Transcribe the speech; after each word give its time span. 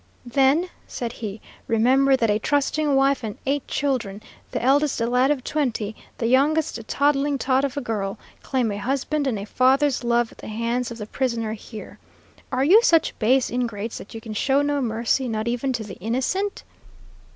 "Then," 0.25 0.69
said 0.87 1.11
he, 1.11 1.41
"remember 1.67 2.15
that 2.15 2.31
a 2.31 2.39
trusting 2.39 2.95
wife 2.95 3.23
and 3.23 3.37
eight 3.45 3.67
children, 3.67 4.19
the 4.49 4.59
eldest 4.59 4.99
a 4.99 5.05
lad 5.05 5.29
of 5.29 5.43
twenty, 5.43 5.95
the 6.17 6.25
youngest 6.25 6.79
a 6.79 6.83
toddling 6.83 7.37
tot 7.37 7.63
of 7.63 7.77
a 7.77 7.81
girl, 7.81 8.17
claim 8.41 8.71
a 8.71 8.77
husband 8.77 9.27
and 9.27 9.37
a 9.37 9.45
father's 9.45 10.03
love 10.03 10.31
at 10.31 10.39
the 10.39 10.47
hands 10.47 10.89
of 10.89 10.97
the 10.97 11.05
prisoner 11.05 11.53
here. 11.53 11.99
Are 12.51 12.63
you 12.63 12.81
such 12.81 13.13
base 13.19 13.51
ingrates 13.51 13.99
that 13.99 14.15
you 14.15 14.21
can 14.21 14.33
show 14.33 14.63
no 14.63 14.81
mercy, 14.81 15.27
not 15.27 15.47
even 15.47 15.71
to 15.73 15.83
the 15.83 15.97
innocent?" 15.97 16.63